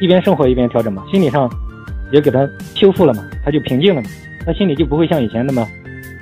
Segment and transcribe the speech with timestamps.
[0.00, 1.50] 一边生活一边调整嘛，心理上
[2.12, 4.08] 也给他修复了嘛，他就平静了嘛，
[4.46, 5.66] 他心里就不会像以前那么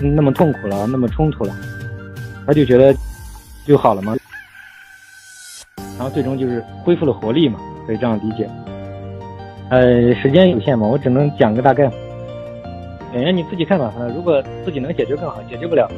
[0.00, 1.54] 那么痛苦了，那么冲突了，
[2.46, 2.94] 他就觉得
[3.66, 4.16] 就好了嘛，
[5.96, 8.48] 然后最终就是恢复了活力嘛，可以这样理解。
[9.70, 11.90] 呃，时间有限嘛，我只能讲个大概。
[13.14, 15.90] 演员你自己看吧，如果自己能解决更好，解决不了，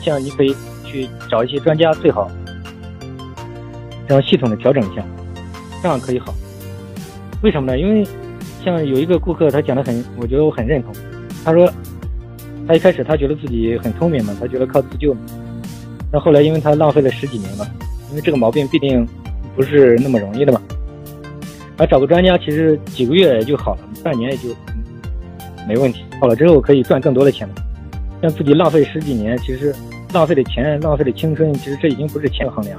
[0.00, 0.54] 像你可以
[0.84, 2.30] 去找一些专家，最好
[4.06, 5.02] 这样系统的调整一下，
[5.82, 6.32] 这样可以好。
[7.42, 7.78] 为什么呢？
[7.78, 8.06] 因为
[8.62, 10.92] 像有一个顾客，他讲的很，我觉得我很认同。
[11.44, 11.70] 他说，
[12.68, 15.20] 他一开始他觉得自己很聪明嘛，他觉得靠自救嘛。
[16.12, 17.66] 那后来因为他浪费了十几年嘛，
[18.10, 19.06] 因为这个毛病必定
[19.56, 20.60] 不是那么容易的嘛。
[21.78, 24.54] 而找个专家，其实几个月也就好了，半年也就
[25.66, 26.04] 没问题。
[26.20, 27.54] 好了之后可以赚更多的钱嘛。
[28.20, 29.74] 像自己浪费十几年，其实
[30.12, 32.78] 浪费的钱、浪费的青春，其实这已经不是钱衡量。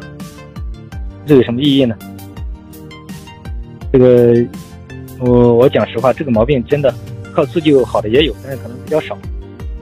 [1.26, 1.96] 这有什么意义呢？
[3.92, 4.48] 这个，
[5.20, 6.94] 我我讲实话，这个毛病真的
[7.34, 9.18] 靠自救好的也有，但是可能比较少。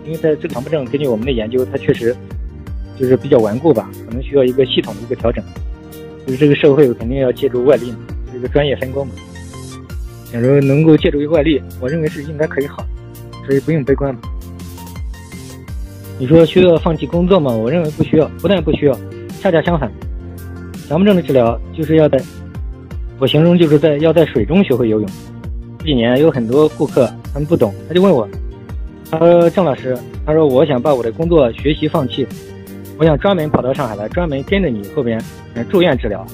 [0.04, 2.16] 因为在这个强迫症，根据我们的研究，它确实
[2.98, 5.44] 就是比较顽固吧，可能需要一个系统的一个调整。
[6.26, 7.98] 就是这个社会肯定要借助外力嘛，
[8.34, 9.14] 这个专业分工嘛。
[10.32, 12.84] 假如能够借助于外力，我认为是应该可以好，
[13.46, 14.22] 所以不用悲观嘛。
[16.18, 17.52] 你说需要放弃工作吗？
[17.52, 19.00] 我认为不需要，不但不需要，
[19.40, 19.92] 恰恰相反，
[20.88, 22.20] 强迫症的治疗就是要在。
[23.20, 25.10] 我形容就是在要在水中学会游泳。
[25.80, 28.28] 这几年有很多顾客，他们不懂，他就问我，
[29.12, 32.26] 他说：“郑老师，他说我想把我的工作学习放弃，
[32.98, 35.22] 我想专门跑到上海来，专门跟着你后边
[35.70, 36.26] 住院治疗。”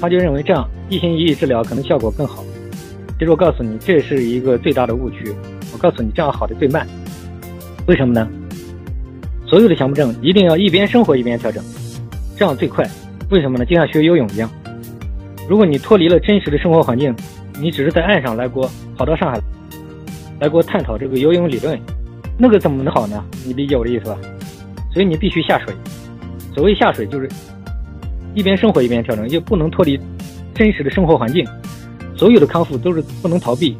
[0.00, 2.44] 他就认为这样一心一意治疗可能效果更好。
[3.18, 5.34] 其实我告诉你，这是一个最大的误区。
[5.72, 6.86] 我告诉你，这样好的最慢。
[7.86, 8.28] 为什么呢？
[9.44, 11.64] 所有的强迫症一定要一边生活一边调整，
[12.36, 12.88] 这样最快。
[13.30, 13.64] 为什么呢？
[13.64, 14.48] 就像学游泳一样。
[15.48, 17.14] 如果你脱离了真实的生活环境，
[17.58, 19.40] 你只是在岸上来给我跑到上海
[20.40, 21.80] 来给我探讨这个游泳理论，
[22.36, 23.24] 那个怎么能好呢？
[23.46, 24.18] 你理解我的意思吧？
[24.92, 25.74] 所以你必须下水。
[26.54, 27.26] 所谓下水，就是
[28.34, 29.98] 一边生活一边调整，又不能脱离
[30.54, 31.46] 真实的生活环境。
[32.14, 33.74] 所有的康复都是不能逃避，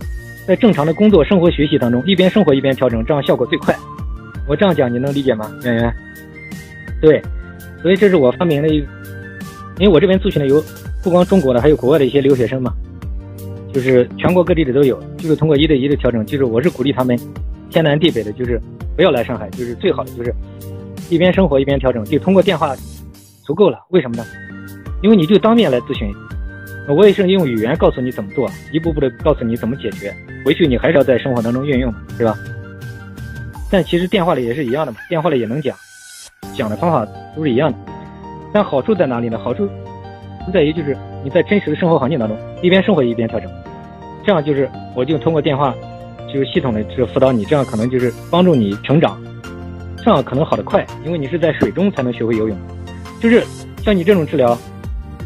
[0.46, 3.76] 在正常的工作、生活、学习当中，一边生活一边调整，这样效果最快。
[4.46, 5.94] 我这样讲你能理解吗，圆圆？
[7.02, 7.20] 对，
[7.82, 8.76] 所以这是我发明的一，
[9.78, 10.64] 因为我这边咨询的有。
[11.02, 12.74] 不光中国的，还有国外的一些留学生嘛，
[13.72, 17.18] 就是全国各地的都有，就是通过一对一的调整，就是我是鼓励他们
[17.70, 18.60] 天南地北的，就是
[18.96, 20.34] 不要来上海，就是最好的就是
[21.08, 22.74] 一边生活一边调整，就通过电话
[23.44, 23.78] 足够了。
[23.90, 24.24] 为什么呢？
[25.02, 26.12] 因为你就当面来咨询，
[26.88, 30.12] 我也是用语言告诉你怎么做，一步步的告诉你怎么解决，
[30.44, 32.36] 回去你还是要在生活当中运用嘛，对吧？
[33.70, 35.76] 但其实电话里也是一样的嘛，电话里也能讲，
[36.54, 37.78] 讲的方法都是一样的，
[38.52, 39.38] 但好处在哪里呢？
[39.38, 39.68] 好处。
[40.52, 43.50] 在于就是你在真实的生活环境当中，一边生活一边调整，
[44.24, 45.74] 这样就是我就通过电话，
[46.32, 49.20] 就是系统的这辅导你，这样可能就是帮助你成长，
[50.04, 52.56] 这样可能好得快，因为你是在水中才能学会游泳。
[53.20, 53.42] 就是
[53.82, 54.56] 像你这种治疗，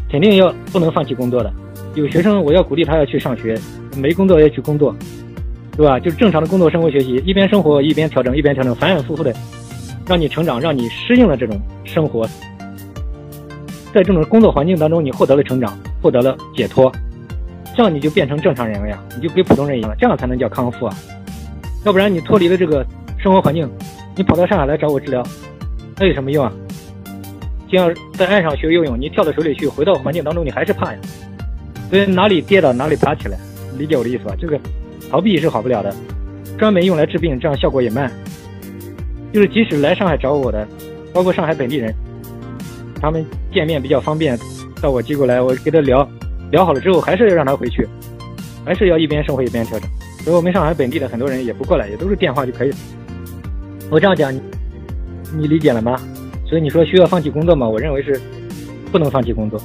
[0.09, 1.51] 肯定要不能放弃工作的。
[1.95, 3.55] 有学生我要鼓励他要去上学，
[3.95, 4.95] 没工作要去工作，
[5.77, 5.99] 对吧？
[5.99, 9.31] 就是正常的工作、生活、学习，一边生活一边调整，一边调整，反反复复的
[10.07, 12.27] 让你成长，让你适应了这种生活。
[13.93, 16.91] 在这种工作环境当中，你获得了成长，获得了解脱，
[17.75, 20.95] 这样你就变成正常人了呀，你就跟普通人一样了，这样才能叫康复啊！
[21.85, 22.83] 要不然你脱离了这个
[23.19, 23.69] 生活环境，
[24.15, 25.21] 你跑到上海来找我治疗，
[25.99, 26.51] 那有什么用啊？
[27.67, 30.99] 就像在岸上学游泳，你跳到水里去，回到环境当中，你还是怕呀。
[31.91, 33.37] 所以哪里跌倒哪里爬起来，
[33.77, 34.35] 理解我的意思吧？
[34.39, 34.59] 这个
[35.11, 35.93] 逃避是好不了的，
[36.57, 38.11] 专门用来治病，这样效果也慢。
[39.31, 40.67] 就是即使来上海找我的，
[41.13, 41.93] 包括上海本地人。
[43.03, 44.39] 他们见面比较方便，
[44.81, 46.07] 到我机构来，我跟他聊，
[46.51, 47.85] 聊好了之后，还是要让他回去，
[48.63, 49.89] 还是要一边生活一边调整。
[50.21, 52.71] 所以我们上海本地的很多人也不过来，也都是电话就可以。
[53.91, 54.33] 我这样讲，
[55.37, 55.99] 你理解了吗？
[56.47, 57.67] 所以你说需要放弃工作吗？
[57.67, 58.17] 我认为是
[58.89, 59.59] 不能放弃工作。